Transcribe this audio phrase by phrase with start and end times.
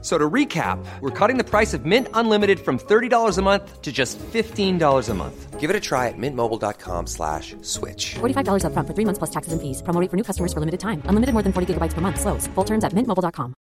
[0.00, 3.90] So to recap, we're cutting the price of Mint Unlimited from $30 a month to
[3.90, 5.58] just $15 a month.
[5.58, 8.14] Give it a try at mintmobile.com slash switch.
[8.20, 9.82] $45 upfront for three months plus taxes and fees.
[9.82, 11.02] Promo rate for new customers for limited time.
[11.10, 12.20] Unlimited more than 40 gigabytes per month.
[12.20, 12.46] Slows.
[12.54, 13.54] Full terms at mintmobile.com.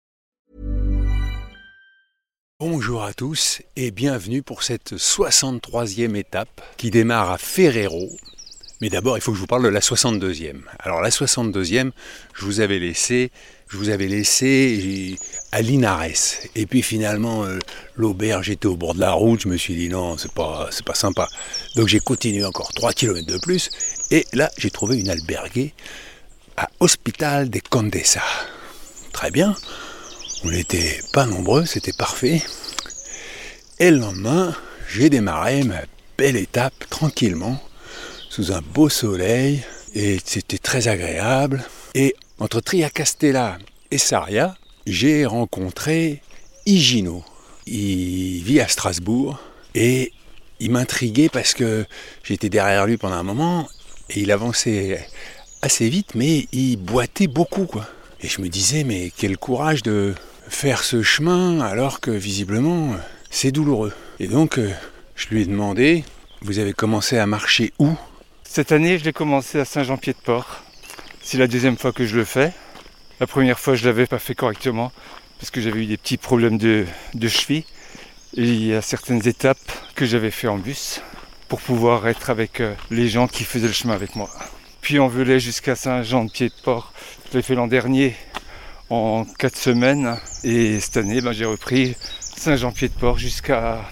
[2.59, 8.09] Bonjour à tous et bienvenue pour cette 63e étape qui démarre à Ferrero.
[8.81, 10.61] Mais d'abord, il faut que je vous parle de la 62e.
[10.79, 11.91] Alors la 62e,
[12.33, 13.31] je vous avais laissé,
[13.67, 15.17] je vous avais laissé
[15.51, 16.05] à Linares.
[16.55, 17.59] Et puis finalement, euh,
[17.95, 19.41] l'auberge était au bord de la route.
[19.41, 21.27] Je me suis dit non, c'est pas, pas sympa.
[21.75, 23.69] Donc j'ai continué encore 3 km de plus.
[24.11, 25.73] Et là, j'ai trouvé une alberguée
[26.57, 28.23] à Hospital de Condesa.
[29.11, 29.55] Très bien.
[30.43, 32.41] On n'était pas nombreux, c'était parfait.
[33.79, 34.55] Et le lendemain,
[34.87, 35.81] j'ai démarré ma
[36.17, 37.61] belle étape tranquillement,
[38.29, 39.63] sous un beau soleil,
[39.93, 41.63] et c'était très agréable.
[41.93, 43.57] Et entre Triacastella
[43.91, 44.55] et Saria,
[44.87, 46.21] j'ai rencontré
[46.65, 47.23] Higino.
[47.65, 49.39] Il vit à Strasbourg
[49.73, 50.11] et
[50.59, 51.85] il m'intriguait parce que
[52.23, 53.67] j'étais derrière lui pendant un moment
[54.09, 55.07] et il avançait
[55.61, 57.87] assez vite, mais il boitait beaucoup, quoi.
[58.21, 60.13] Et je me disais, mais quel courage de
[60.47, 62.95] faire ce chemin alors que visiblement
[63.29, 63.93] c'est douloureux.
[64.19, 64.71] Et donc, euh,
[65.15, 66.03] je lui ai demandé,
[66.41, 67.89] vous avez commencé à marcher où?
[68.43, 70.64] Cette année, je l'ai commencé à Saint-Jean-Pied-de-Port.
[71.27, 72.53] C'est la deuxième fois que je le fais.
[73.19, 74.91] La première fois, je l'avais pas fait correctement
[75.39, 77.65] parce que j'avais eu des petits problèmes de, de cheville.
[78.37, 81.01] Et il y a certaines étapes que j'avais fait en bus
[81.47, 84.29] pour pouvoir être avec euh, les gens qui faisaient le chemin avec moi.
[84.81, 86.93] Puis on volait jusqu'à Saint-Jean-de-Pied-de-Port.
[87.31, 88.15] Je l'ai fait l'an dernier
[88.91, 90.19] en quatre semaines.
[90.43, 93.83] Et cette année, ben, j'ai repris Saint-Jean-Pied-de-Port jusqu'à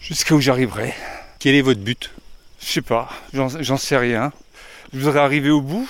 [0.00, 0.94] jusqu'à où j'arriverai.
[1.38, 2.12] Quel est votre but?
[2.62, 4.32] Je sais pas, j'en sais rien.
[4.94, 5.86] Je voudrais arriver au bout.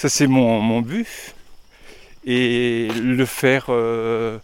[0.00, 1.34] Ça, c'est mon, mon but.
[2.24, 4.38] Et le faire euh,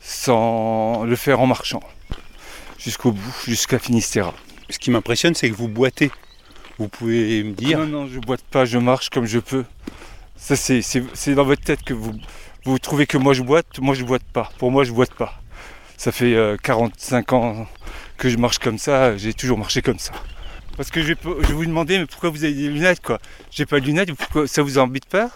[0.00, 1.82] sans le faire en marchant.
[2.78, 4.32] Jusqu'au bout, jusqu'à Finistère.
[4.68, 6.12] Ce qui m'impressionne, c'est que vous boitez.
[6.78, 9.64] Vous pouvez me dire Non, non, je boite pas, je marche comme je peux.
[10.36, 12.12] Ça, c'est dans votre tête que vous,
[12.64, 13.80] vous trouvez que moi je boite.
[13.80, 14.52] Moi, je boite pas.
[14.58, 15.42] Pour moi, je boite pas.
[15.96, 17.66] Ça fait euh, 45 ans
[18.16, 19.16] que je marche comme ça.
[19.16, 20.12] J'ai toujours marché comme ça.
[20.80, 23.02] Parce que je vais, pas- je vais vous demander, mais pourquoi vous avez des lunettes,
[23.02, 23.18] quoi?
[23.50, 25.30] J'ai pas de lunettes, pourquoi ça vous embête pas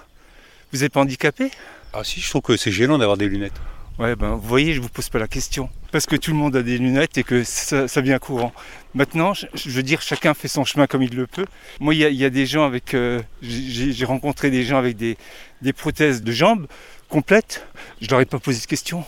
[0.72, 1.50] Vous n'êtes pas handicapé?
[1.93, 3.60] Ah si, je trouve que c'est gênant d'avoir des lunettes.
[3.99, 5.69] Ouais, ben, vous voyez, je vous pose pas la question.
[5.93, 8.55] Parce que tout le monde a des lunettes et que ça, ça devient courant.
[8.94, 11.44] Maintenant, je, je veux dire, chacun fait son chemin comme il le peut.
[11.78, 12.94] Moi, il y a, il y a des gens avec.
[12.94, 15.19] euh, j'ai rencontré des gens avec des,
[15.61, 16.66] des prothèses de jambes
[17.11, 17.66] complètes.
[18.00, 19.05] Je leur ai pas posé de questions.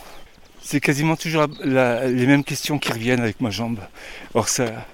[0.61, 3.79] C'est quasiment toujours la- les mêmes questions qui reviennent avec ma jambe.
[4.35, 4.85] Or, ça.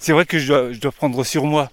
[0.00, 1.70] C'est vrai que je dois, je dois prendre sur moi.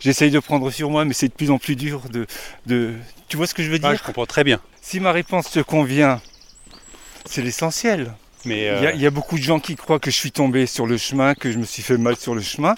[0.00, 2.26] J'essaye de prendre sur moi, mais c'est de plus en plus dur de,
[2.66, 2.92] de.
[3.28, 4.60] Tu vois ce que je veux dire Ah, je comprends très bien.
[4.82, 6.20] Si ma réponse te convient,
[7.24, 8.12] c'est l'essentiel.
[8.44, 10.16] Mais Il euh, y, a- il y a beaucoup de gens qui croient que je
[10.16, 12.74] suis tombé sur le chemin, que je me suis fait mal sur le chemin.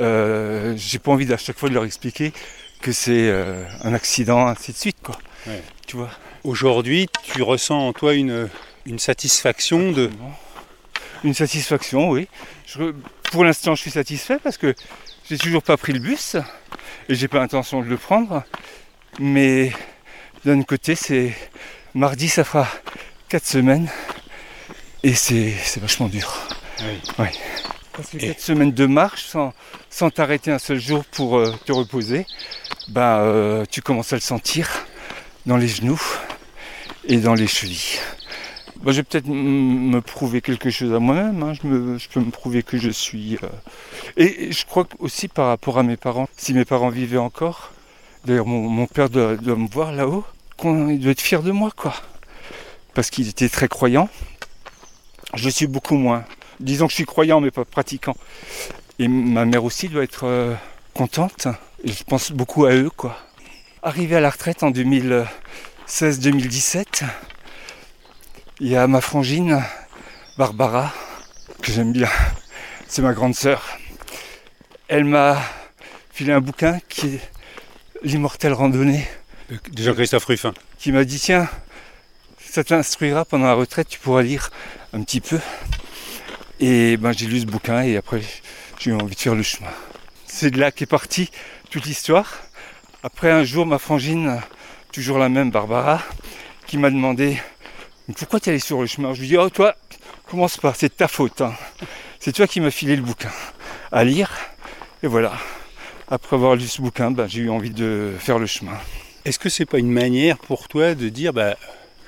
[0.00, 2.32] Euh, J'ai pas envie à chaque fois de leur expliquer
[2.82, 5.16] que c'est euh, un accident, ainsi de suite, quoi.
[5.46, 5.62] Ouais.
[5.86, 6.10] Tu vois?
[6.42, 8.48] Aujourd'hui, tu ressens en toi une,
[8.86, 10.10] une satisfaction de...
[11.24, 12.28] Une satisfaction, oui.
[12.66, 12.92] Je-
[13.30, 14.74] pour l'instant, je suis satisfait parce que
[15.28, 16.36] j'ai toujours pas pris le bus
[17.08, 18.42] et j'ai pas l'intention de le prendre.
[19.18, 19.72] Mais
[20.44, 21.34] d'un côté, c'est
[21.94, 22.68] mardi, ça fera
[23.28, 23.88] 4 semaines
[25.02, 26.32] et c'est vachement dur.
[27.18, 27.26] Oui.
[27.92, 29.52] Parce que Et- 4 semaines de marche sans,
[29.90, 32.26] sans t'arrêter un seul jour pour euh, te reposer,
[32.88, 34.68] ben, euh, tu commences à le sentir
[35.46, 36.00] dans les genoux
[37.08, 37.98] et dans les chevilles.
[38.86, 41.42] Bah, je vais peut-être me prouver quelque chose à moi-même.
[41.42, 41.54] hein.
[41.54, 43.36] Je, peux me prouver que je suis.
[43.42, 43.48] euh,
[44.16, 47.72] Et, je crois aussi par rapport à mes parents, si mes parents vivaient encore,
[48.26, 50.24] d'ailleurs mon, père doit, me voir là-haut,
[50.56, 51.94] qu'on- il doit être fier de moi, quoi.
[52.94, 54.08] Parce qu'il était très croyant.
[55.34, 56.24] Je suis beaucoup moins.
[56.60, 58.14] Disons que je suis croyant, mais pas pratiquant.
[59.00, 60.54] Et ma mère aussi doit être euh,
[60.94, 61.48] contente.
[61.82, 63.18] Et je pense beaucoup à eux, quoi.
[63.82, 67.02] Arrivé à la retraite en 2016-2017,
[68.60, 69.62] il y a ma frangine,
[70.38, 70.92] Barbara,
[71.62, 72.08] que j'aime bien.
[72.88, 73.78] C'est ma grande sœur.
[74.88, 75.42] Elle m'a
[76.12, 77.20] filé un bouquin qui est
[78.02, 79.04] L'immortelle randonnée,
[79.50, 80.52] de Jean-Christophe Ruffin.
[80.78, 81.48] qui m'a dit tiens,
[82.38, 84.50] ça t'instruira pendant la retraite, tu pourras lire
[84.92, 85.40] un petit peu.
[86.60, 88.20] Et ben j'ai lu ce bouquin et après
[88.78, 89.70] j'ai eu envie de faire le chemin.
[90.26, 91.30] C'est de là qu'est partie
[91.70, 92.36] toute l'histoire.
[93.02, 94.40] Après un jour, ma frangine,
[94.92, 96.02] toujours la même, Barbara,
[96.66, 97.38] qui m'a demandé
[98.08, 99.74] Mais pourquoi tu es allé sur le chemin Je lui dis, oh toi,
[100.28, 101.40] commence pas, c'est de ta faute.
[101.40, 101.54] hein.
[102.20, 103.30] C'est toi qui m'as filé le bouquin
[103.92, 104.30] à lire.
[105.02, 105.32] Et voilà.
[106.08, 108.78] Après avoir lu ce bouquin, ben, j'ai eu envie de faire le chemin.
[109.24, 111.56] Est-ce que c'est pas une manière pour toi de dire bah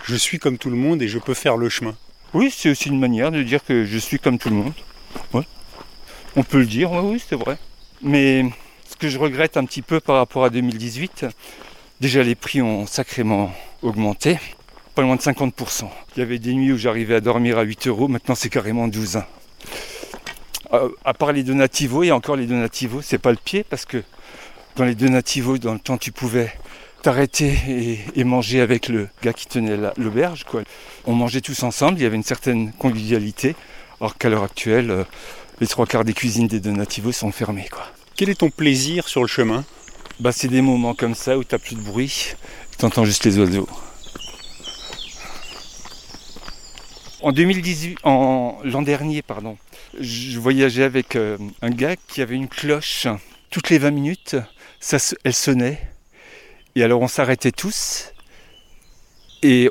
[0.05, 1.97] je suis comme tout le monde et je peux faire le chemin?
[2.33, 4.73] Oui, c'est aussi une manière de dire que je suis comme tout le monde.
[5.33, 5.43] Ouais.
[6.37, 7.59] On peut le dire, oui, oui, c'est vrai.
[8.01, 8.45] Mais
[8.89, 11.27] ce que je regrette un petit peu par rapport à 2018,
[12.01, 13.53] déjà les prix ont sacrément
[13.83, 14.39] augmenté,
[14.99, 15.85] pas loin de 50%.
[16.17, 18.89] Il y avait des nuits où j'arrivais à dormir à 8 euros, maintenant c'est carrément
[18.89, 19.19] 12.
[19.19, 19.27] hein.
[20.73, 24.03] Euh, à part les donativos, et encore les donativos, c'est pas le pied parce que
[24.75, 26.53] dans les donativos, dans le temps, tu pouvais
[27.03, 30.43] t'arrêter et, et manger avec le gars qui tenait la- l'auberge.
[30.43, 30.63] quoi.
[31.07, 33.55] On mangeait tous ensemble, il y avait une certaine convivialité,
[34.01, 35.05] alors qu'à l'heure actuelle, euh,
[35.61, 37.69] les trois quarts des cuisines des donativos sont fermées.
[37.71, 37.85] Quoi.
[38.17, 39.65] Quel est ton plaisir sur le chemin?
[40.19, 42.33] Bah, c'est des moments comme ça où t'as plus de bruit,
[42.81, 43.69] tu entends juste les oiseaux.
[47.21, 49.59] En 2018, en l'an dernier, pardon,
[49.99, 53.09] je voyageais avec euh, un gars qui avait une cloche.
[53.51, 54.37] Toutes les 20 minutes,
[54.79, 55.81] ça, elle sonnait.
[56.77, 58.13] Et alors on s'arrêtait tous
[59.43, 59.69] et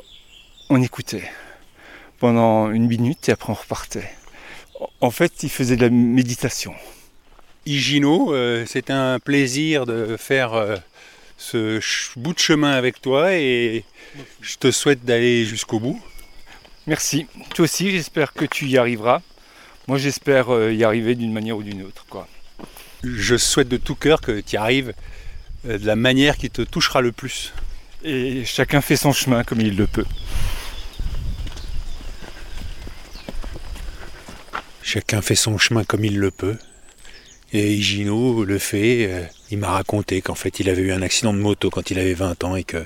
[0.69, 1.23] on écoutait
[2.19, 4.09] pendant une minute et après on repartait.
[4.99, 6.73] En fait, il faisait de la méditation.
[7.65, 10.75] Higino, euh, c'est un plaisir de faire euh,
[11.37, 11.79] ce
[12.17, 13.85] bout de chemin avec toi et
[14.41, 16.01] je te souhaite d'aller jusqu'au bout.
[16.87, 17.27] Merci.
[17.53, 19.21] Toi aussi, j'espère que tu y arriveras.
[19.87, 22.05] Moi, j'espère euh, y arriver d'une manière ou d'une autre.
[22.09, 22.27] Quoi.
[23.03, 24.93] Je souhaite de tout cœur que tu y arrives
[25.67, 27.53] euh, de la manière qui te touchera le plus.
[28.03, 30.05] Et chacun fait son chemin comme il le peut.
[34.81, 36.57] Chacun fait son chemin comme il le peut.
[37.51, 39.07] Et Higino le fait.
[39.11, 41.99] euh, il m'a raconté qu'en fait il avait eu un accident de moto quand il
[41.99, 42.85] avait 20 ans et que,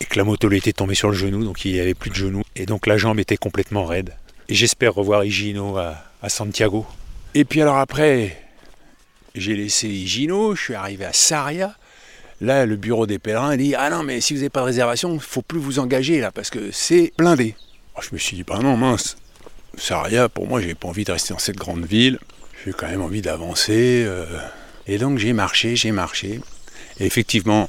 [0.00, 2.14] et que la moto lui était tombée sur le genou, donc il avait plus de
[2.14, 2.42] genou.
[2.56, 4.14] Et donc la jambe était complètement raide.
[4.48, 6.86] Et j'espère revoir Higino à, Santiago.
[7.34, 8.42] Et puis alors après,
[9.34, 11.74] j'ai laissé Higino, je suis arrivé à Saria.
[12.40, 15.10] Là, le bureau des pèlerins dit Ah non, mais si vous n'avez pas de réservation,
[15.10, 17.54] il ne faut plus vous engager là parce que c'est blindé.
[17.94, 19.18] Alors, je me suis dit Bah non, mince,
[19.76, 22.18] Saria, pour moi, j'ai pas envie de rester dans cette grande ville.
[22.64, 24.04] J'ai quand même envie d'avancer.
[24.06, 24.24] euh.
[24.86, 26.40] Et donc j'ai marché, j'ai marché.
[26.98, 27.68] Et effectivement,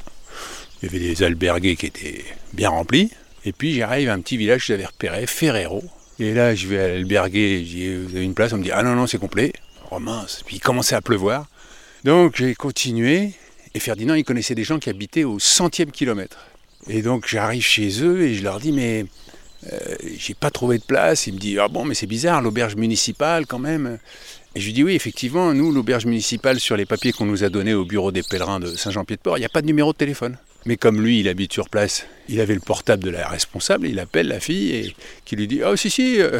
[0.82, 3.12] il y avait des albergués qui étaient bien remplis.
[3.46, 5.84] Et puis j'arrive à un petit village que j'avais repéré, Ferrero.
[6.20, 8.54] Et là, je vais à l'albergué, je dis Vous avez une place?
[8.54, 9.54] On me dit Ah non, non, c'est complet.
[9.90, 10.44] Oh mince.
[10.46, 11.48] Puis il commençait à pleuvoir.
[12.04, 13.34] Donc j'ai continué.
[13.74, 16.38] Et Ferdinand, il connaissait des gens qui habitaient au centième kilomètre.
[16.88, 19.06] Et donc j'arrive chez eux et je leur dis Mais
[19.72, 19.78] euh,
[20.18, 21.28] j'ai pas trouvé de place.
[21.28, 23.98] Il me dit Ah bon, mais c'est bizarre, l'auberge municipale quand même.
[24.56, 27.50] Et je lui dis Oui, effectivement, nous, l'auberge municipale, sur les papiers qu'on nous a
[27.50, 30.38] donnés au bureau des pèlerins de Saint-Jean-Pied-de-Port, il n'y a pas de numéro de téléphone.
[30.66, 34.00] Mais comme lui, il habite sur place, il avait le portable de la responsable, il
[34.00, 36.40] appelle la fille et qui lui dit Oh, si, si, euh,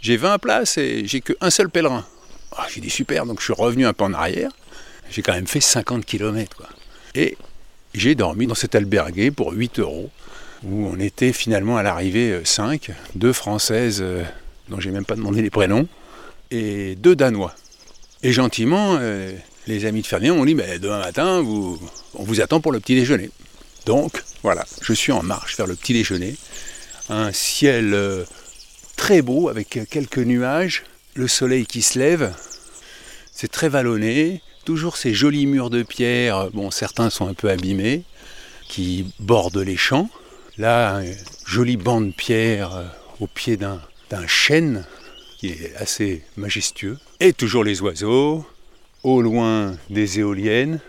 [0.00, 2.04] j'ai 20 places et j'ai qu'un seul pèlerin.
[2.56, 4.50] Ah, j'ai dit Super, donc je suis revenu un peu en arrière.
[5.10, 6.62] J'ai quand même fait 50 km.
[7.14, 7.36] Et
[7.94, 10.10] j'ai dormi dans cet albergué pour 8 euros,
[10.64, 14.24] où on était finalement à l'arrivée 5, deux françaises euh,
[14.68, 15.86] dont j'ai même pas demandé les prénoms,
[16.50, 17.54] et deux danois.
[18.22, 19.32] Et gentiment, euh,
[19.66, 22.94] les amis de Ferdinand m'ont dit bah, demain matin, on vous attend pour le petit
[22.96, 23.30] déjeuner.
[23.86, 26.36] Donc voilà, je suis en marche vers le petit déjeuner.
[27.08, 28.24] Un ciel euh,
[28.96, 30.84] très beau avec quelques nuages,
[31.14, 32.32] le soleil qui se lève,
[33.32, 38.04] c'est très vallonné, toujours ces jolis murs de pierre, bon certains sont un peu abîmés,
[38.68, 40.08] qui bordent les champs.
[40.58, 41.04] Là, un
[41.46, 42.84] joli banc de pierre euh,
[43.18, 43.80] au pied d'un
[44.26, 44.84] chêne
[45.38, 46.98] qui est assez majestueux.
[47.18, 48.46] Et toujours les oiseaux,
[49.02, 50.80] au loin des éoliennes.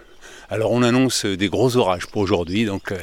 [0.51, 2.97] Alors on annonce des gros orages pour aujourd'hui, donc euh,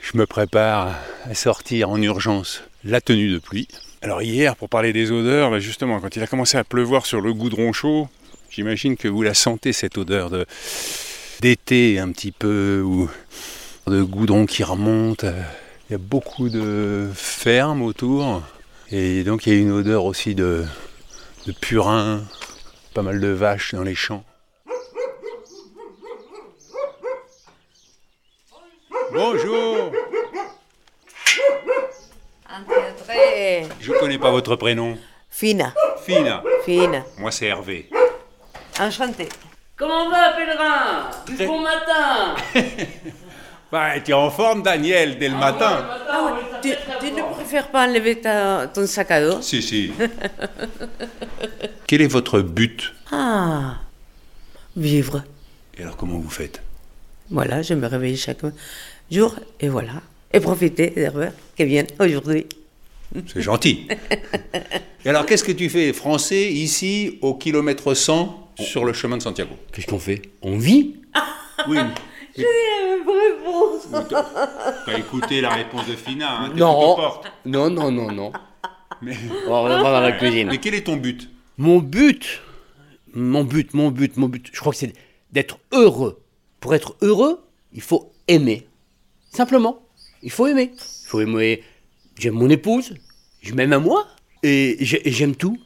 [0.00, 3.68] je me prépare à sortir en urgence la tenue de pluie.
[4.00, 7.20] Alors hier, pour parler des odeurs, bah, justement, quand il a commencé à pleuvoir sur
[7.20, 8.08] le goudron chaud,
[8.48, 10.46] j'imagine que vous la sentez cette odeur de
[11.42, 13.10] d'été un petit peu, ou
[13.86, 15.26] de goudron qui remonte.
[15.90, 18.42] Il y a beaucoup de fermes autour,
[18.90, 20.64] et donc il y a une odeur aussi de,
[21.46, 22.24] de purin,
[22.94, 24.24] pas mal de vaches dans les champs.
[29.12, 29.92] Bonjour
[33.04, 34.96] Très Je connais pas votre prénom.
[35.30, 35.72] fine,
[36.04, 36.42] Fina.
[36.64, 37.04] fine.
[37.18, 37.88] Moi c'est Hervé.
[38.80, 39.28] Enchanté.
[39.76, 41.10] Comment va, pèlerin?
[41.26, 42.34] Du bon matin
[43.72, 45.84] Bah, tu es en forme, Daniel, dès le matin.
[46.62, 46.70] Tu,
[47.00, 49.42] tu ne préfères pas enlever ta- ton sac à dos?
[49.42, 49.92] Si, si.
[51.86, 52.94] Quel est votre but?
[53.10, 53.74] Ah,
[54.76, 55.24] vivre.
[55.76, 56.62] Et alors comment vous faites?
[57.28, 58.38] Voilà, je me réveille chaque
[59.10, 60.02] jour et voilà.
[60.32, 62.46] Et profiter des herbes qui viennent aujourd'hui.
[63.26, 63.86] C'est gentil.
[65.04, 69.22] Et alors, qu'est-ce que tu fais français ici au kilomètre 100 sur le chemin de
[69.22, 69.54] Santiago?
[69.72, 70.22] Qu'est-ce qu'on fait?
[70.42, 70.96] On vit?
[71.68, 71.78] Oui.
[72.36, 72.48] Je dis
[72.80, 74.12] la même réponse.
[74.84, 76.96] T'as écouté la réponse de Fina, hein, Non.
[77.46, 78.32] Non, non, non, non.
[79.00, 80.48] Mais, On va dans la cuisine.
[80.48, 81.30] mais quel est ton but?
[81.56, 82.42] Mon but,
[83.14, 84.92] mon but, mon but, mon but, je crois que c'est
[85.32, 86.20] d'être heureux.
[86.60, 87.40] Pour être heureux,
[87.72, 88.66] il faut aimer.
[89.36, 89.82] Simplement,
[90.22, 90.72] il faut aimer.
[90.74, 91.62] Il faut aimer.
[92.18, 92.94] J'aime mon épouse,
[93.42, 94.06] je m'aime à moi,
[94.42, 95.58] et j'ai- et j'aime tout.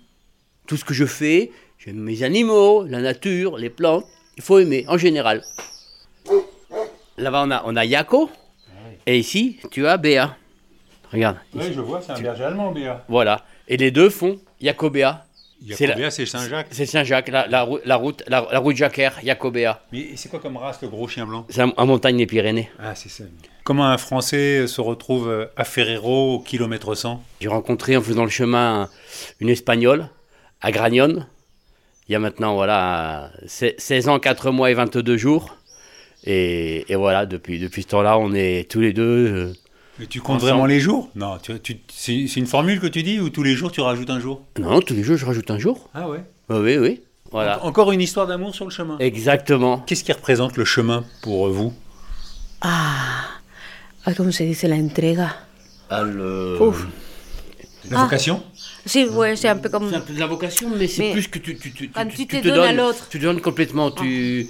[0.66, 4.04] Tout ce que je fais, j'aime mes animaux, la nature, les plantes.
[4.36, 5.44] Il faut aimer, en général.
[7.16, 8.28] Là-bas, on a, on a Yako,
[9.06, 10.36] et ici, tu as Béa.
[11.12, 13.04] Regarde, Oui, je vois, c'est un berger allemand, Béa.
[13.08, 13.44] voilà.
[13.68, 15.26] Et les deux font Yako-Béa.
[15.29, 15.29] C'est
[15.68, 16.68] la- Béa, c'est Saint-Jacques.
[16.70, 19.82] C'est Saint-Jacques, la, la, rou- la route, la, la route Jacquer, Jacobéa.
[19.92, 21.46] Mais c'est quoi comme race, le gros chien blanc?
[21.50, 22.70] C'est en, en montagne des Pyrénées.
[22.78, 23.24] Ah, c'est ça.
[23.64, 28.24] Comment un Français se retrouve euh, à Ferrero au kilomètre 100 J'ai rencontré en faisant
[28.24, 28.88] le chemin
[29.40, 30.08] une Espagnole
[30.62, 31.26] à Gragnone.
[32.08, 35.56] Il y a maintenant voilà, se- 16 ans, 4 mois et 22 jours.
[36.24, 39.52] Et, et voilà, depuis, depuis ce temps-là, on est tous les deux.
[40.00, 40.50] Mais tu comptes Ensemble.
[40.52, 41.10] vraiment les jours?
[41.14, 43.82] Non, tu, tu- c'est c'est une formule que tu dis ou tous les jours tu
[43.82, 44.40] rajoutes un jour?
[44.58, 45.90] Non, tous les jours, je rajoute un jour.
[45.92, 46.24] Ah ouais?
[46.48, 47.02] Oui, oui, oui.
[47.30, 47.62] Voilà.
[47.62, 48.96] En- Encore une histoire d'amour sur le chemin.
[48.98, 49.80] Exactement.
[49.80, 51.74] Qu'est-ce qui représente le chemin pour vous?
[52.62, 53.26] Ah,
[54.16, 55.36] ¿cómo se dice la entrega?
[55.90, 56.58] Ah, le-.
[57.90, 58.42] La vocation?
[58.86, 59.90] Sí, ouais, c'est un peu comme.
[59.90, 62.06] C'est un peu de la vocation, mais c'est Mais plus que tu, tu, tu, quand
[62.06, 63.06] tu, tu tu te donnes à l'autre.
[63.10, 63.90] Tu te donnes complètement.
[63.90, 64.48] Tu,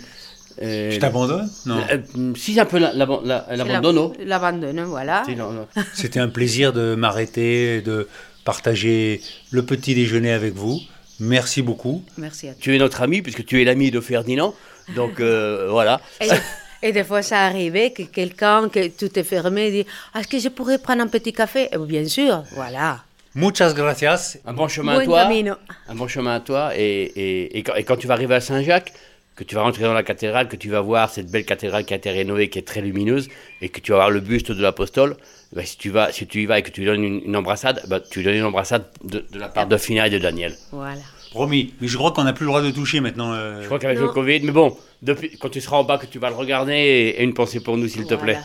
[0.63, 1.81] euh, Je t'abandonne Non.
[1.93, 5.23] euh, si, c'est un peu la- la- L'abandonne, voilà.
[5.27, 5.67] Si, non, non.
[5.95, 8.09] C'était un plaisir de m'arrêter, de
[8.45, 10.81] partager le petit déjeuner avec vous.
[11.21, 12.03] Merci beaucoup.
[12.17, 12.59] Merci à toi.
[12.61, 14.55] Tu es notre ami, puisque tu es l'ami de Ferdinand.
[14.97, 16.01] Donc euh, voilà.
[16.21, 19.87] Et, et des fois, ça arrivait que quelqu'un, que tout est fermé, dit
[20.19, 21.69] Est-ce que je pourrais prendre un petit café?
[21.73, 23.03] Eh Bien sûr, voilà.
[23.35, 24.39] Muchas gracias.
[24.47, 25.23] Un bon chemin à toi.
[25.23, 25.55] camino.
[25.89, 26.73] Un bon chemin à toi.
[26.77, 28.93] Et, et, et, quand, et quand tu vas arriver à Saint-Jacques,
[29.41, 31.95] que tu vas rentrer dans la cathédrale, que tu vas voir cette belle cathédrale qui
[31.95, 33.31] a été rénovée, qui est très lumineuse,
[33.63, 35.17] et que tu vas voir le buste de l'apostole,
[35.55, 37.35] ben, si, tu vas, si tu y vas et que tu lui donnes une, une
[37.37, 40.19] embrassade, ben, tu lui donnes une embrassade de, de la part de Fina et de
[40.19, 40.55] Daniel.
[40.73, 41.01] Voilà.
[41.31, 41.73] Promis.
[41.81, 43.33] Mais je crois qu'on n'a plus le droit de toucher maintenant.
[43.33, 43.63] euh.
[43.63, 46.19] Je crois qu'avec le Covid, mais bon, depuis, quand tu seras en bas, que tu
[46.19, 48.39] vas le regarder, et, et une pensée pour nous, s'il te plaît.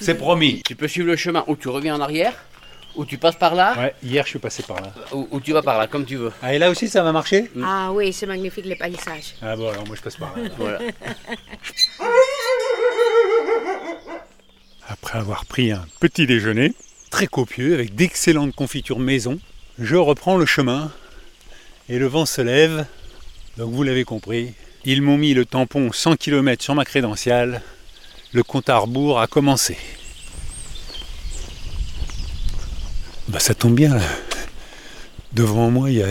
[0.00, 0.62] C'est promis.
[0.66, 2.34] Tu peux suivre le chemin où tu reviens en arrière,
[2.96, 4.92] ou tu passes par là, Ouais, hier je suis passé par là.
[5.12, 6.32] ou, ou tu vas par là, comme tu veux.
[6.42, 9.34] Ah, et là aussi ça va marcher Ah oui, c'est magnifique les paysages.
[9.42, 10.48] Ah bon, alors moi je passe par là.
[10.58, 10.78] Voilà.
[14.88, 16.74] Après avoir pris un petit déjeuner,
[17.10, 19.38] très copieux, avec d'excellentes confitures maison,
[19.78, 20.90] je reprends le chemin
[21.88, 22.86] et le vent se lève.
[23.56, 24.52] Donc vous l'avez compris,
[24.84, 27.62] ils m'ont mis le tampon 100 km sur ma crédentiale.
[28.32, 29.76] Le compte à rebours a commencé.
[33.30, 33.96] Bah ça tombe bien.
[35.32, 36.08] Devant moi, il y a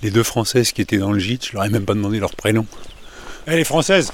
[0.00, 1.46] les deux Françaises qui étaient dans le gîte.
[1.48, 2.64] Je leur ai même pas demandé leur prénom.
[3.46, 4.10] Eh les Françaises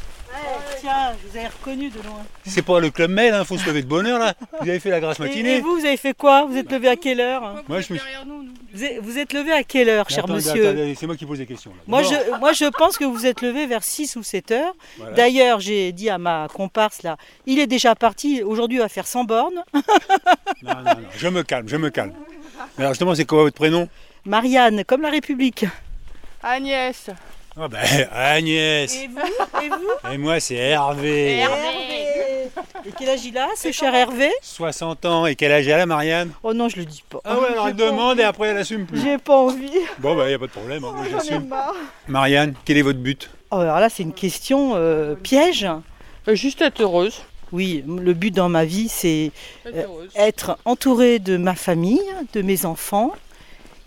[0.87, 2.23] Tiens, vous avez reconnu de loin.
[2.47, 4.35] C'est pas le club Med, hein, faut se lever de bonne heure là.
[4.61, 5.57] Vous avez fait la grasse matinée.
[5.57, 6.45] et vous, vous avez fait quoi?
[6.45, 7.65] Vous êtes levé à quelle heure?
[7.67, 8.09] Moi je me suis.
[8.73, 10.69] vous êtes, vous êtes levé à quelle heure, cher Attendez, monsieur?
[10.69, 11.73] attendez, c'est moi qui pose des questions.
[11.73, 11.83] là.
[11.89, 14.75] moi je, moi, je pense que vous êtes levé vers 6 ou 7 heures.
[14.99, 15.17] Voilà.
[15.17, 17.17] D'ailleurs, j'ai dit à ma comparse là,
[17.47, 18.45] il est déjà parti.
[18.45, 19.65] Aujourd'hui, il va faire 100 bornes.
[20.63, 22.13] Non, non, non, je me calme, je me calme.
[22.79, 23.89] Alors justement, c'est quoi votre prénom?
[24.25, 25.65] Marianne, comme la République.
[26.43, 27.11] Agnès.
[27.59, 27.79] Ah ben
[28.13, 28.95] Agnès.
[28.95, 31.45] Et vous Et vous Et moi c'est Hervé.
[32.85, 35.27] Et quel âge il a, ce cher Hervé 60 ans.
[35.27, 37.19] Et quel âge elle a Marianne Oh non, je le dis pas.
[37.25, 38.29] Ah ouais, alors elle pas demande et envie.
[38.29, 39.01] après elle assume plus.
[39.01, 39.71] J'ai pas envie.
[39.99, 41.53] Bon bah y a pas de problème, hein, moi ai j'assume.
[42.09, 45.67] Marianne, quel est votre but Oh, alors là, c'est une question euh, piège.
[46.29, 47.23] Juste être heureuse.
[47.53, 49.31] Oui, le but dans ma vie, c'est
[49.65, 53.13] Être Euh, être entourée de ma famille, de mes enfants,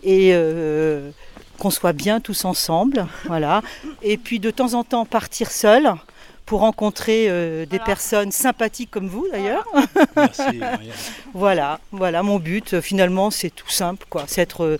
[0.02, 1.10] et euh,
[1.60, 3.62] qu'on soit bien tous ensemble, voilà.
[4.02, 5.92] Et puis de temps en temps partir seule
[6.46, 9.64] pour rencontrer euh, des personnes sympathiques comme vous d'ailleurs.
[10.16, 10.92] Merci Marianne.
[11.34, 12.80] Voilà, voilà mon but.
[12.80, 14.24] Finalement, c'est tout simple, quoi.
[14.26, 14.78] C'est être euh,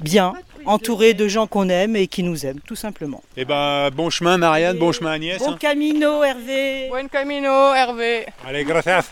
[0.00, 0.32] bien,
[0.64, 3.22] entouré de gens qu'on aime et qui nous aiment, tout simplement.
[3.36, 5.38] Eh ben bon chemin Marianne, bon chemin Agnès.
[5.38, 5.56] Bon hein.
[5.60, 6.88] camino, Hervé.
[6.88, 8.26] Buen camino, Hervé.
[8.44, 9.04] Allez, gracias.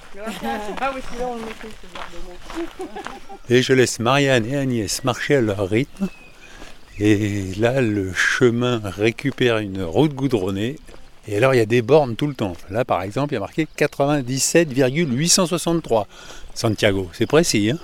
[0.81, 1.69] Ah oui, c'est là on le mettait,
[3.47, 6.09] ce Et je laisse Marianne et Agnès marcher à leur rythme.
[7.01, 10.77] Et là, le chemin récupère une route goudronnée.
[11.27, 12.53] Et alors, il y a des bornes tout le temps.
[12.71, 16.07] Là, par exemple, il y a marqué 97,863
[16.55, 17.11] Santiago.
[17.13, 17.79] C'est précis, hein?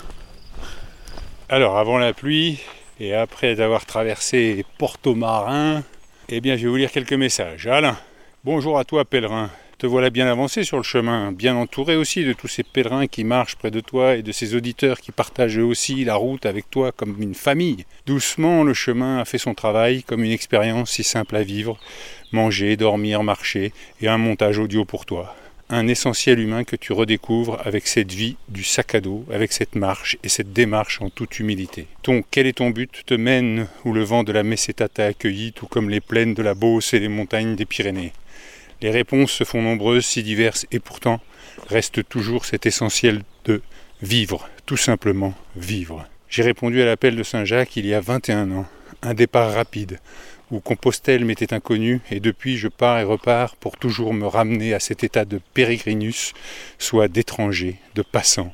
[1.49, 2.61] Alors, avant la pluie,
[3.01, 5.83] et après avoir traversé Porto Marin,
[6.29, 7.67] eh bien, je vais vous lire quelques messages.
[7.67, 7.97] Alain,
[8.45, 9.51] bonjour à toi, pèlerin.
[9.81, 13.25] Te voilà bien avancé sur le chemin, bien entouré aussi de tous ces pèlerins qui
[13.25, 16.93] marchent près de toi et de ces auditeurs qui partagent aussi la route avec toi
[16.93, 17.87] comme une famille.
[18.05, 21.79] Doucement, le chemin a fait son travail comme une expérience si simple à vivre,
[22.31, 23.73] manger, dormir, marcher
[24.03, 25.35] et un montage audio pour toi
[25.73, 29.77] un essentiel humain que tu redécouvres avec cette vie du sac à dos, avec cette
[29.77, 31.87] marche et cette démarche en toute humilité.
[32.03, 35.53] Ton quel est ton but te mène où le vent de la Meseta t'a accueilli,
[35.53, 38.13] tout comme les plaines de la Beauce et les montagnes des Pyrénées.
[38.83, 41.21] Les réponses se font nombreuses, si diverses, et pourtant
[41.69, 43.61] reste toujours cet essentiel de
[44.01, 46.07] vivre, tout simplement vivre.
[46.31, 48.67] J'ai répondu à l'appel de Saint-Jacques il y a 21 ans,
[49.03, 49.99] un départ rapide,
[50.51, 54.81] où Compostelle m'était inconnu, et depuis je pars et repars pour toujours me ramener à
[54.81, 56.33] cet état de pérégrinus,
[56.79, 58.53] soit d'étranger, de passant,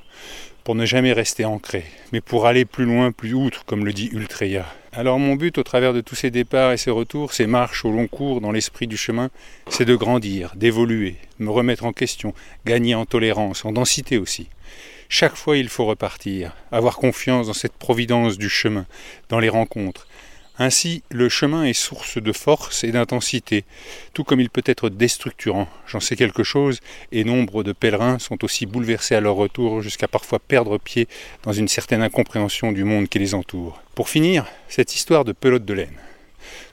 [0.67, 4.11] pour ne jamais rester ancré, mais pour aller plus loin, plus outre, comme le dit
[4.13, 4.67] Ultreya.
[4.93, 7.93] Alors mon but au travers de tous ces départs et ces retours, ces marches au
[7.93, 9.31] long cours dans l'esprit du chemin,
[9.69, 14.49] c'est de grandir, d'évoluer, me remettre en question, gagner en tolérance, en densité aussi.
[15.09, 18.87] Chaque fois il faut repartir, avoir confiance dans cette providence du chemin,
[19.29, 20.09] dans les rencontres,
[20.59, 23.65] ainsi, le chemin est source de force et d'intensité,
[24.15, 25.69] tout comme il peut être déstructurant.
[25.87, 26.81] J'en sais quelque chose,
[27.13, 31.09] et nombre de pèlerins sont aussi bouleversés à leur retour jusqu'à parfois perdre pied
[31.43, 33.83] dans une certaine incompréhension du monde qui les entoure.
[33.95, 35.99] Pour finir, cette histoire de pelote de laine.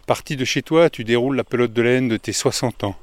[0.07, 2.95] Parti de chez toi, tu déroules la pelote de laine de tes 60 ans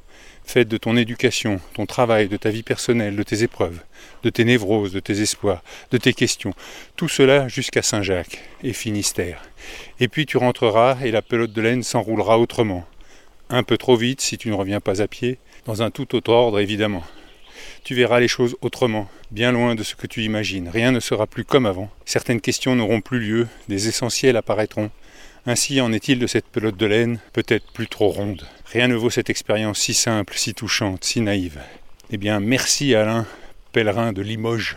[0.44, 3.80] faite de ton éducation, ton travail, de ta vie personnelle, de tes épreuves,
[4.22, 6.52] de tes névroses, de tes espoirs, de tes questions,
[6.96, 9.42] tout cela jusqu'à Saint-Jacques et Finistère.
[10.00, 12.86] Et puis tu rentreras et la pelote de laine s'enroulera autrement.
[13.48, 16.32] Un peu trop vite si tu ne reviens pas à pied, dans un tout autre
[16.32, 17.04] ordre évidemment.
[17.84, 20.68] Tu verras les choses autrement, bien loin de ce que tu imagines.
[20.68, 21.90] Rien ne sera plus comme avant.
[22.04, 24.90] Certaines questions n'auront plus lieu, des essentiels apparaîtront,
[25.46, 28.46] ainsi en est-il de cette pelote de laine, peut-être plus trop ronde.
[28.66, 31.60] Rien ne vaut cette expérience si simple, si touchante, si naïve.
[32.10, 33.26] Eh bien, merci Alain,
[33.72, 34.76] pèlerin de Limoges.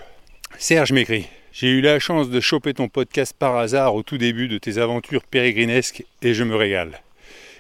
[0.57, 4.47] Serge m'écrit J'ai eu la chance de choper ton podcast par hasard au tout début
[4.47, 7.01] de tes aventures pérégrinesques et je me régale.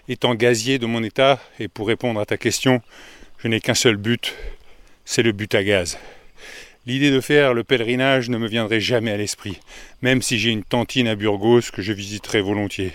[0.07, 2.81] Étant gazier de mon état, et pour répondre à ta question,
[3.39, 4.35] je n'ai qu'un seul but,
[5.05, 5.97] c'est le but à gaz.
[6.85, 9.59] L'idée de faire le pèlerinage ne me viendrait jamais à l'esprit,
[10.01, 12.91] même si j'ai une tantine à Burgos que je visiterai volontiers.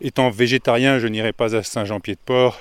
[0.00, 2.60] Étant végétarien, je n'irai pas à Saint-Jean-Pied-de-Port,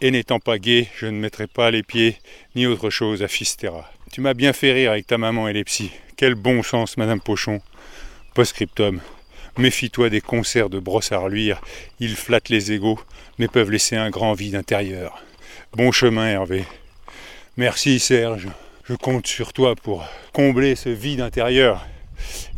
[0.00, 2.16] et n'étant pas gay, je ne mettrai pas les pieds
[2.54, 3.90] ni autre chose à Fisterra.
[4.12, 5.90] Tu m'as bien fait rire avec ta maman et les psys.
[6.16, 7.60] Quel bon sens, Madame Pochon.
[8.34, 9.00] Postscriptum.
[9.58, 11.60] Méfie-toi des concerts de brossard luire.
[12.00, 13.00] Ils flattent les égaux,
[13.38, 15.22] mais peuvent laisser un grand vide intérieur.
[15.74, 16.64] Bon chemin, Hervé.
[17.56, 18.48] Merci, Serge.
[18.88, 21.86] Je compte sur toi pour combler ce vide intérieur.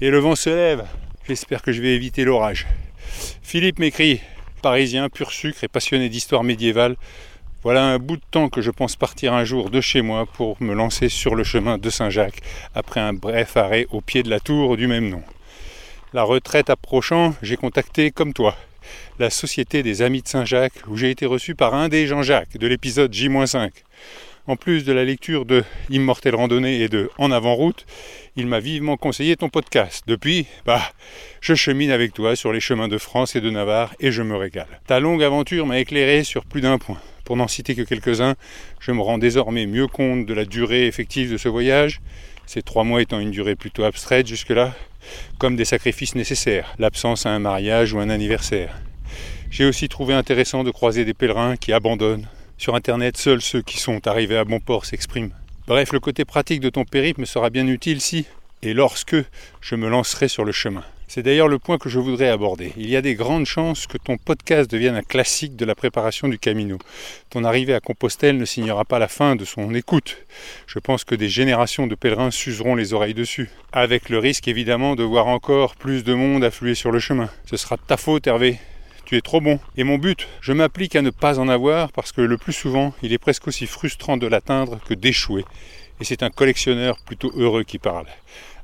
[0.01, 0.87] Et le vent se lève.
[1.27, 2.69] J'espère que je vais éviter l'orage.
[3.43, 4.21] Philippe m'écrit
[4.63, 6.95] Parisien, pur sucre et passionné d'histoire médiévale.
[7.65, 10.57] Voilà un bout de temps que je pense partir un jour de chez moi pour
[10.63, 12.43] me lancer sur le chemin de Saint-Jacques
[12.77, 15.25] après un bref arrêt au pied de la tour du même nom.
[16.13, 18.57] La retraite approchant, j'ai contacté, comme toi,
[19.19, 22.69] la Société des Amis de Saint-Jacques où j'ai été reçu par un des Jean-Jacques de
[22.69, 23.71] l'épisode J-5.
[24.47, 27.85] En plus de la lecture de Immortelle Randonnée et de En avant route,
[28.37, 30.05] il m'a vivement conseillé ton podcast.
[30.07, 30.81] Depuis, bah,
[31.43, 34.37] je chemine avec toi sur les chemins de France et de Navarre et je me
[34.37, 34.81] régale.
[34.87, 36.99] Ta longue aventure m'a éclairé sur plus d'un point.
[37.25, 38.35] Pour n'en citer que quelques-uns,
[38.81, 42.01] je me rends désormais mieux compte de la durée effective de ce voyage,
[42.47, 44.75] ces trois mois étant une durée plutôt abstraite jusque-là,
[45.39, 48.75] comme des sacrifices nécessaires, l'absence à un mariage ou un anniversaire.
[49.51, 52.27] J'ai aussi trouvé intéressant de croiser des pèlerins qui abandonnent,
[52.61, 55.33] sur Internet, seuls ceux qui sont arrivés à bon port s'expriment.
[55.67, 58.27] Bref, le côté pratique de ton périple me sera bien utile si
[58.63, 59.17] et lorsque
[59.63, 60.85] je me lancerai sur le chemin.
[61.09, 62.75] C'est d'ailleurs le point que je voudrais aborder.
[62.77, 66.29] Il y a des grandes chances que ton podcast devienne un classique de la préparation
[66.29, 66.77] du Camino.
[67.31, 70.19] Ton arrivée à Compostelle ne signera pas la fin de son écoute.
[70.67, 74.97] Je pense que des générations de pèlerins s'useront les oreilles dessus, avec le risque évidemment
[74.97, 77.31] de voir encore plus de monde affluer sur le chemin.
[77.47, 78.59] Ce sera ta faute Hervé,
[79.11, 79.59] tu es trop bon.
[79.77, 82.95] Et mon but, je m'applique à ne pas en avoir parce que le plus souvent,
[83.03, 85.45] il est presque aussi frustrant de l'atteindre que d'échouer.
[86.01, 88.07] Et c'est un collectionneur plutôt heureux qui parle.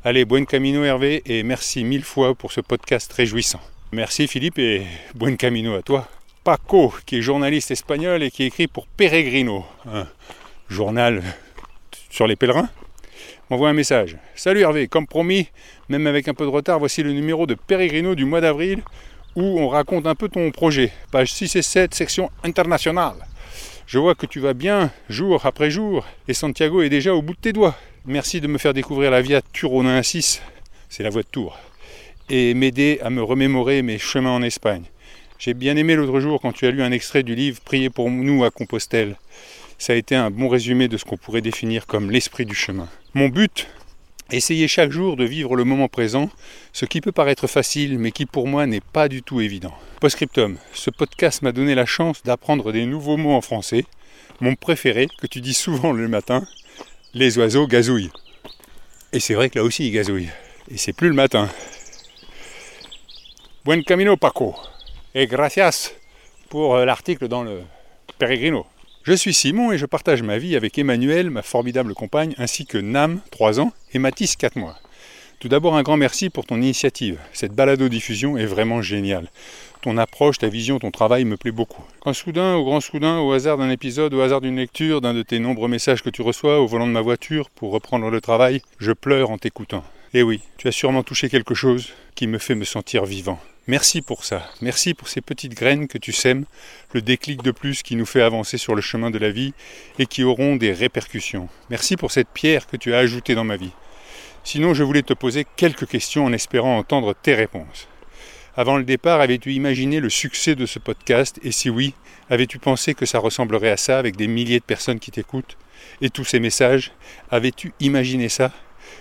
[0.05, 3.61] Allez, buen camino Hervé et merci mille fois pour ce podcast réjouissant.
[3.91, 6.09] Merci Philippe et buen camino à toi.
[6.45, 10.07] Paco, qui est journaliste espagnol et qui écrit pour Peregrino, un
[10.69, 11.25] journal
[12.09, 12.69] sur les pèlerins,
[13.51, 14.17] m'envoie un message.
[14.37, 15.49] Salut Hervé, comme promis,
[15.89, 18.85] même avec un peu de retard, voici le numéro de Peregrino du mois d'avril
[19.37, 20.91] où on raconte un peu ton projet.
[21.13, 23.17] Page 6 et 7, section internationale.
[23.87, 27.35] Je vois que tu vas bien jour après jour et Santiago est déjà au bout
[27.35, 27.77] de tes doigts.
[28.07, 30.43] Merci de me faire découvrir la Via Turonin 6,
[30.89, 31.59] c'est la voie de Tours,
[32.31, 34.85] et m'aider à me remémorer mes chemins en Espagne.
[35.39, 38.11] J'ai bien aimé l'autre jour quand tu as lu un extrait du livre Priez pour
[38.11, 39.17] nous à Compostelle.
[39.79, 42.89] Ça a été un bon résumé de ce qu'on pourrait définir comme l'esprit du chemin.
[43.13, 43.69] Mon but
[44.33, 46.31] Essayer chaque jour de vivre le moment présent,
[46.73, 49.73] ce qui peut paraître facile, mais qui pour moi n'est pas du tout évident.
[50.01, 53.85] Postscriptum, ce podcast m'a donné la chance d'apprendre des nouveaux mots en français.
[54.41, 56.45] Mon préféré, que tu dis souvent le matin,
[57.15, 58.11] les oiseaux gazouillent.
[59.13, 60.33] Et c'est vrai que là aussi ils gazouillent.
[60.73, 61.49] Et c'est plus le matin.
[63.65, 64.57] Buen camino Paco.
[65.15, 65.93] Et gracias
[66.49, 67.61] pour euh, l'article dans le
[68.19, 68.67] Peregrino.
[69.07, 72.77] Je suis Simon et je partage ma vie avec Emmanuel, ma formidable compagne, ainsi que
[72.77, 74.75] Nam, 3 ans, et Mathis, 4 mois.
[75.39, 77.21] Tout d'abord un grand merci pour ton initiative.
[77.33, 79.31] Cette balado-diffusion est vraiment géniale.
[79.81, 81.85] Ton approche, ta vision, ton travail me plaît beaucoup.
[82.01, 85.23] Quand soudain, au grand soudain, au hasard d'un épisode, au hasard d'une lecture, d'un de
[85.23, 88.61] tes nombreux messages que tu reçois au volant de ma voiture pour reprendre le travail,
[88.81, 89.85] je pleure en t'écoutant.
[90.15, 93.39] Et oui, tu as sûrement touché quelque chose qui me fait me sentir vivant.
[93.69, 94.49] Merci pour ça.
[94.61, 96.45] Merci pour ces petites graines que tu sèmes,
[96.93, 99.55] le déclic de plus qui nous fait avancer sur le chemin de la vie
[99.99, 101.49] et qui auront des répercussions.
[101.69, 103.73] Merci pour cette pierre que tu as ajoutée dans ma vie.
[104.45, 107.89] Sinon, je voulais te poser quelques questions en espérant entendre tes réponses.
[108.57, 111.41] Avant le départ, avais-tu imaginé le succès de ce podcast?
[111.43, 111.93] Et si oui,
[112.31, 115.57] avais-tu pensé que ça ressemblerait à ça avec des milliers de personnes qui t'écoutent?
[116.01, 116.93] Et tous ces messages
[117.33, 118.53] Avais-tu imaginé ça?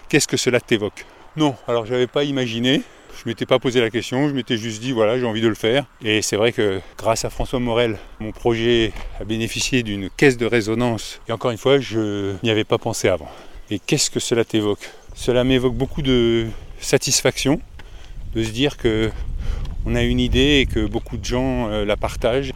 [0.09, 1.05] Qu'est-ce que cela t'évoque?
[1.37, 2.81] Non, alors je n'avais pas imaginé.
[3.17, 5.55] Je m'étais pas posé la question, je m'étais juste dit voilà, j'ai envie de le
[5.55, 5.85] faire.
[6.03, 10.45] Et c'est vrai que grâce à François Morel, mon projet a bénéficié d'une caisse de
[10.45, 11.21] résonance.
[11.29, 13.29] Et encore une fois, je n'y avais pas pensé avant.
[13.71, 14.89] Et qu'est-ce que cela t'évoque?
[15.15, 16.47] Cela m'évoque beaucoup de
[16.79, 17.61] satisfaction,
[18.35, 19.09] de se dire que
[19.85, 22.51] on a une idée et que beaucoup de gens euh, la partagent.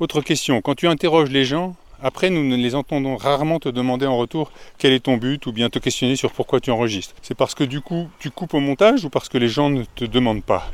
[0.00, 4.06] Autre question, quand tu interroges les gens, après, nous ne les entendons rarement te demander
[4.06, 7.14] en retour quel est ton but ou bien te questionner sur pourquoi tu enregistres.
[7.20, 9.84] C'est parce que du coup, tu coupes au montage ou parce que les gens ne
[9.84, 10.70] te demandent pas?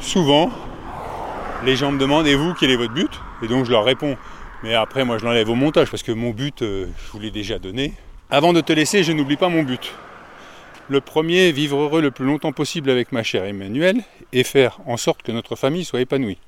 [0.00, 0.50] Souvent,
[1.64, 3.10] les gens me demandent et vous, quel est votre but?
[3.42, 4.16] Et donc je leur réponds.
[4.62, 7.30] Mais après, moi, je l'enlève au montage parce que mon but, euh, je vous l'ai
[7.30, 7.92] déjà donné.
[8.30, 9.92] Avant de te laisser, je n'oublie pas mon but.
[10.88, 14.96] Le premier, vivre heureux le plus longtemps possible avec ma chère Emmanuelle et faire en
[14.96, 16.38] sorte que notre famille soit épanouie.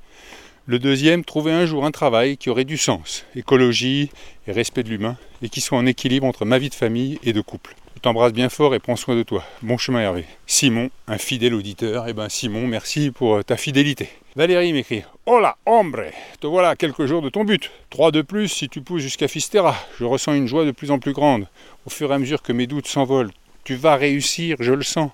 [0.68, 4.11] Le deuxième, trouver un jour un travail qui aurait du sens, écologie
[4.48, 7.33] et respect de l'humain, et qui soit en équilibre entre ma vie de famille et
[7.33, 7.76] de couple.
[7.94, 9.44] Je t'embrasse bien fort et prends soin de toi.
[9.62, 10.24] Bon chemin Hervé.
[10.48, 12.07] Simon, un fidèle auditeur.
[12.09, 14.09] Eh ben Simon, merci pour ta fidélité.
[14.35, 16.07] Valérie m'écrit Hola, hombre
[16.40, 17.70] Te voilà quelques jours de ton but.
[17.88, 19.76] Trois de plus si tu pousses jusqu'à Fistera.
[20.00, 21.46] Je ressens une joie de plus en plus grande.
[21.87, 23.31] Au fur et à mesure que mes doutes s'envolent,
[23.62, 25.12] tu vas réussir, je le sens.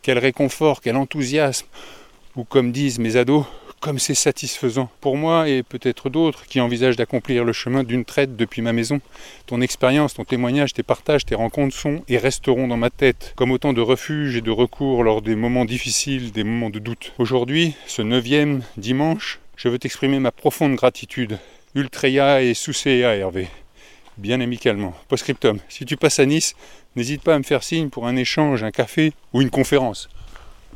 [0.00, 1.66] Quel réconfort, quel enthousiasme.
[2.36, 3.44] Ou comme disent mes ados,
[3.84, 8.34] comme c'est satisfaisant pour moi et peut-être d'autres qui envisagent d'accomplir le chemin d'une traite
[8.34, 9.02] depuis ma maison.
[9.44, 13.50] Ton expérience, ton témoignage, tes partages, tes rencontres sont et resteront dans ma tête comme
[13.50, 17.12] autant de refuges et de recours lors des moments difficiles, des moments de doute.
[17.18, 21.38] Aujourd'hui, ce neuvième dimanche, je veux t'exprimer ma profonde gratitude.
[21.74, 23.48] Ultreya et Soucea Hervé.
[24.16, 24.94] Bien amicalement.
[25.08, 25.58] Postscriptum.
[25.68, 26.54] Si tu passes à Nice,
[26.96, 30.08] n'hésite pas à me faire signe pour un échange, un café ou une conférence.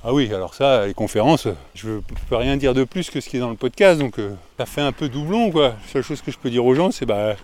[0.04, 3.28] Ah oui, alors ça, les conférences, je ne peux rien dire de plus que ce
[3.28, 5.68] qui est dans le podcast, donc euh, ça fait un peu doublon, quoi.
[5.68, 7.34] La seule chose que je peux dire aux gens, c'est bah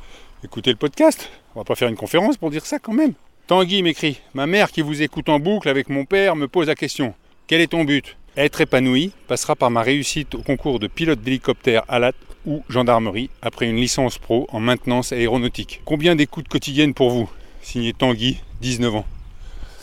[0.45, 1.31] écoutez le podcast.
[1.55, 3.15] On va pas faire une conférence pour dire ça quand même.
[3.47, 6.75] Tanguy m'écrit Ma mère qui vous écoute en boucle avec mon père me pose la
[6.75, 7.15] question
[7.47, 8.17] Quel est ton but?
[8.37, 12.13] Être épanoui passera par ma réussite au concours de pilote d'hélicoptère à la
[12.47, 15.81] ou gendarmerie après une licence pro en maintenance aéronautique.
[15.85, 17.31] Combien d'écoutes quotidiennes pour vous?
[17.63, 19.07] Signé Tanguy, 19 ans.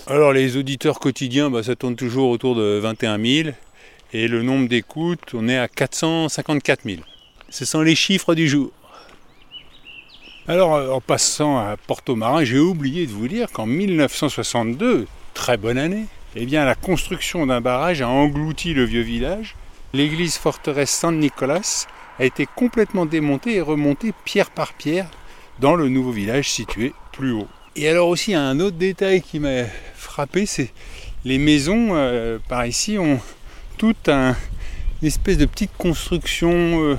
[0.07, 3.49] Alors les auditeurs quotidiens, bah, ça tourne toujours autour de 21 000.
[4.13, 6.97] Et le nombre d'écoutes, on est à 454 000.
[7.49, 8.71] Ce sont les chiffres du jour.
[10.47, 15.57] Alors euh, en passant à Porto Marin, j'ai oublié de vous dire qu'en 1962, très
[15.57, 19.55] bonne année, eh bien la construction d'un barrage a englouti le vieux village.
[19.93, 21.85] L'église forteresse San Nicolas
[22.17, 25.07] a été complètement démontée et remontée pierre par pierre
[25.59, 27.47] dans le nouveau village situé plus haut.
[27.77, 29.63] Et alors aussi un autre détail qui m'a
[29.95, 30.73] frappé, c'est
[31.23, 33.17] les maisons euh, par ici ont
[33.77, 34.35] toute un,
[35.01, 36.97] une espèce de petite construction euh,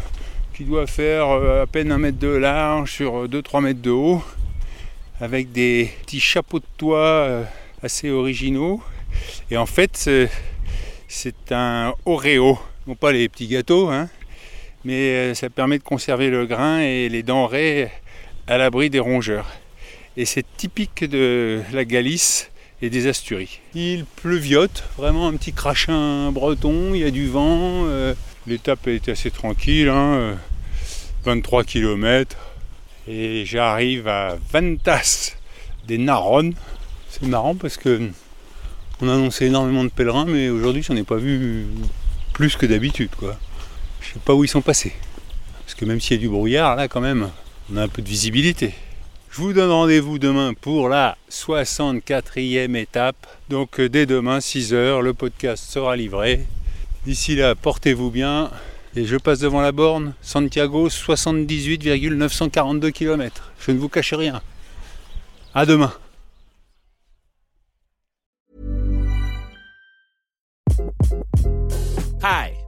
[0.54, 4.24] qui doit faire euh, à peine un mètre de large sur 2-3 mètres de haut,
[5.20, 7.44] avec des petits chapeaux de toit
[7.82, 8.82] assez originaux.
[9.50, 10.08] Et en fait,
[11.06, 14.08] c'est un Oreo, non pas les petits gâteaux, hein,
[14.87, 17.90] mais ça permet de conserver le grain et les denrées
[18.46, 19.46] à l'abri des rongeurs
[20.16, 22.51] et c'est typique de la Galice
[22.83, 23.61] et des Asturies.
[23.75, 28.14] Il pleuviote, vraiment un petit crachin breton, il y a du vent, euh,
[28.46, 29.87] l'étape est assez tranquille,
[31.25, 32.37] 23 hein, euh, km,
[33.09, 35.37] et j'arrive à Ventas
[35.87, 36.55] des Naronnes.
[37.09, 38.11] C'est marrant parce que
[39.01, 41.66] on a annoncé énormément de pèlerins, mais aujourd'hui j'en ai pas vu
[42.33, 43.11] plus que d'habitude.
[43.16, 43.37] Quoi.
[44.01, 44.92] Je sais pas où ils sont passés.
[45.64, 47.31] Parce que même s'il y a du brouillard, là quand même,
[47.72, 48.75] On a un peu de visibilité.
[49.33, 53.27] Je vous donne rendez-vous demain pour la 64e étape.
[53.49, 56.45] Donc euh, dès demain, 6h, le podcast sera livré.
[57.07, 58.51] D'ici là, portez-vous bien.
[58.95, 63.51] Et je passe devant la borne, Santiago, 78,942 km.
[63.59, 64.42] Je ne vous cache rien.
[65.55, 65.95] À demain.
[72.23, 72.53] Hi,